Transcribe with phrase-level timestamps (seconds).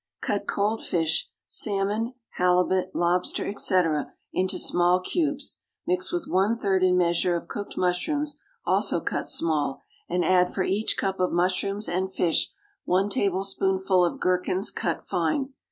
[0.13, 4.13] = Cut cold fish salmon, halibut, lobster, etc.
[4.33, 8.35] into small cubes, mix with one third in measure of cooked mushrooms,
[8.65, 12.51] also cut small, and add for each cup of mushrooms and fish
[12.83, 15.53] one tablespoonful of gherkins cut fine.